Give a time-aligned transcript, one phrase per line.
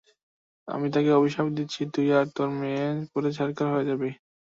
[0.67, 4.09] আমি তোকে অভিশাপ দিচ্ছি, তুই আর তোর মেয়ে পুড়ে ছারখার হয়ে যাবি।